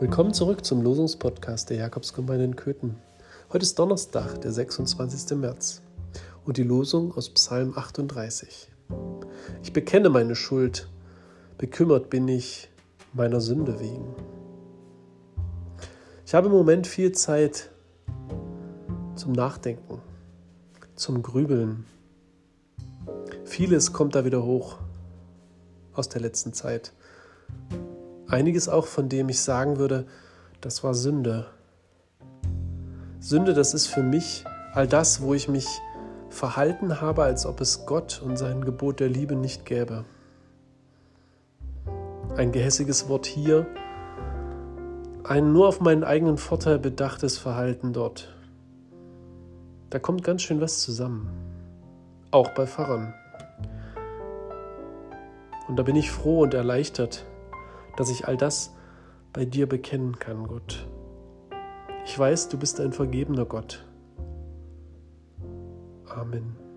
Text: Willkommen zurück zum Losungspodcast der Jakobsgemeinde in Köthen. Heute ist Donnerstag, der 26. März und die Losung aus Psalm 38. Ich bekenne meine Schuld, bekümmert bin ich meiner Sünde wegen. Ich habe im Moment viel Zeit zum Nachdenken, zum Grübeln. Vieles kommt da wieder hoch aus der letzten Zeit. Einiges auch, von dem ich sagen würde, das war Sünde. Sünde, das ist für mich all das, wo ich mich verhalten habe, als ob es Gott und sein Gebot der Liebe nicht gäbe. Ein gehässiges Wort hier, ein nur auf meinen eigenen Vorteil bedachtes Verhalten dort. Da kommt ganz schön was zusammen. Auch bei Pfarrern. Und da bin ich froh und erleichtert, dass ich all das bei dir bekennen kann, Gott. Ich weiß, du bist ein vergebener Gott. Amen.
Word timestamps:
Willkommen 0.00 0.32
zurück 0.32 0.64
zum 0.64 0.80
Losungspodcast 0.82 1.70
der 1.70 1.78
Jakobsgemeinde 1.78 2.44
in 2.44 2.54
Köthen. 2.54 2.98
Heute 3.52 3.64
ist 3.64 3.76
Donnerstag, 3.80 4.40
der 4.42 4.52
26. 4.52 5.36
März 5.36 5.82
und 6.44 6.56
die 6.56 6.62
Losung 6.62 7.12
aus 7.16 7.30
Psalm 7.30 7.76
38. 7.76 8.70
Ich 9.64 9.72
bekenne 9.72 10.08
meine 10.08 10.36
Schuld, 10.36 10.88
bekümmert 11.58 12.10
bin 12.10 12.28
ich 12.28 12.70
meiner 13.12 13.40
Sünde 13.40 13.80
wegen. 13.80 14.14
Ich 16.24 16.32
habe 16.32 16.46
im 16.46 16.52
Moment 16.52 16.86
viel 16.86 17.10
Zeit 17.10 17.68
zum 19.16 19.32
Nachdenken, 19.32 20.00
zum 20.94 21.22
Grübeln. 21.24 21.86
Vieles 23.44 23.92
kommt 23.92 24.14
da 24.14 24.24
wieder 24.24 24.44
hoch 24.44 24.78
aus 25.92 26.08
der 26.08 26.20
letzten 26.20 26.52
Zeit. 26.52 26.92
Einiges 28.28 28.68
auch, 28.68 28.86
von 28.86 29.08
dem 29.08 29.28
ich 29.30 29.40
sagen 29.40 29.78
würde, 29.78 30.06
das 30.60 30.84
war 30.84 30.92
Sünde. 30.92 31.46
Sünde, 33.20 33.54
das 33.54 33.72
ist 33.72 33.86
für 33.86 34.02
mich 34.02 34.44
all 34.74 34.86
das, 34.86 35.22
wo 35.22 35.32
ich 35.32 35.48
mich 35.48 35.66
verhalten 36.28 37.00
habe, 37.00 37.22
als 37.22 37.46
ob 37.46 37.60
es 37.60 37.86
Gott 37.86 38.20
und 38.22 38.36
sein 38.36 38.64
Gebot 38.64 39.00
der 39.00 39.08
Liebe 39.08 39.34
nicht 39.34 39.64
gäbe. 39.64 40.04
Ein 42.36 42.52
gehässiges 42.52 43.08
Wort 43.08 43.26
hier, 43.26 43.66
ein 45.24 45.52
nur 45.52 45.66
auf 45.66 45.80
meinen 45.80 46.04
eigenen 46.04 46.36
Vorteil 46.36 46.78
bedachtes 46.78 47.38
Verhalten 47.38 47.92
dort. 47.92 48.34
Da 49.90 49.98
kommt 49.98 50.22
ganz 50.22 50.42
schön 50.42 50.60
was 50.60 50.80
zusammen. 50.80 51.30
Auch 52.30 52.50
bei 52.50 52.66
Pfarrern. 52.66 53.14
Und 55.66 55.76
da 55.76 55.82
bin 55.82 55.96
ich 55.96 56.10
froh 56.10 56.42
und 56.42 56.52
erleichtert, 56.52 57.24
dass 57.98 58.10
ich 58.10 58.28
all 58.28 58.36
das 58.36 58.74
bei 59.32 59.44
dir 59.44 59.68
bekennen 59.68 60.18
kann, 60.18 60.46
Gott. 60.46 60.86
Ich 62.04 62.16
weiß, 62.16 62.48
du 62.48 62.56
bist 62.56 62.80
ein 62.80 62.92
vergebener 62.92 63.44
Gott. 63.44 63.84
Amen. 66.06 66.67